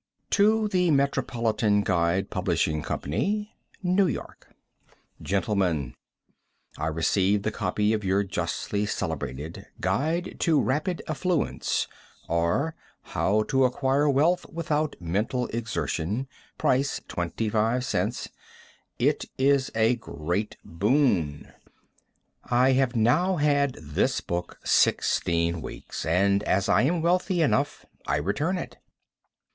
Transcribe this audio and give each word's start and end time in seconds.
To 0.31 0.67
The 0.67 0.89
Metropolitan 0.89 1.81
Guide 1.83 2.31
Publishing 2.31 2.81
Co., 2.81 2.99
New 3.83 4.07
York. 4.07 4.49
Gentlemen. 5.21 5.93
I 6.75 6.87
received 6.87 7.43
the 7.43 7.51
copy 7.51 7.93
of 7.93 8.03
your 8.03 8.23
justly 8.23 8.87
celebrated 8.87 9.67
"Guide 9.79 10.37
to 10.39 10.59
rapid 10.59 11.03
Affluence, 11.07 11.87
or 12.27 12.73
How 13.13 13.43
to 13.43 13.63
Acquire 13.63 14.09
Wealth 14.09 14.47
Without 14.51 14.95
Mental 14.99 15.45
Exertion," 15.49 16.27
price 16.57 17.01
twenty 17.07 17.47
five 17.47 17.85
cents. 17.85 18.27
It 18.97 19.25
is 19.37 19.69
a 19.75 19.97
great 19.97 20.57
boon. 20.65 21.53
I 22.45 22.71
have 22.71 22.95
now 22.95 23.35
had 23.35 23.73
this 23.73 24.19
book 24.19 24.57
sixteen 24.63 25.61
weeks, 25.61 26.07
and, 26.07 26.41
as 26.41 26.67
I 26.69 26.81
am 26.81 27.03
wealthy 27.03 27.43
enough, 27.43 27.85
I 28.07 28.15
return 28.17 28.57
it. 28.57 28.77